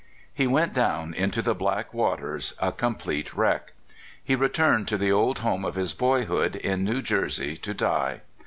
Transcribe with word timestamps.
He 0.33 0.47
went 0.47 0.73
down 0.73 1.13
into 1.13 1.43
the 1.43 1.53
black 1.53 1.93
waters 1.93 2.55
a 2.59 2.71
complete 2.71 3.35
wreck. 3.35 3.73
He 4.23 4.33
returned 4.35 4.87
to 4.87 4.97
the 4.97 5.11
old 5.11 5.37
home 5.45 5.63
of 5.63 5.75
his 5.75 5.93
boyhood 5.93 6.55
in 6.55 6.83
New 6.83 7.03
Jersey 7.03 7.55
to 7.57 7.71
die. 7.75 8.21